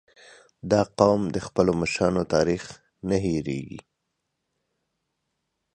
•دا 0.71 0.81
قوم 0.99 1.21
د 1.35 1.37
خپلو 1.47 1.71
مشرانو 1.81 2.23
تاریخ 2.33 2.63
نه 3.09 3.17
هېرېږي. 3.25 3.79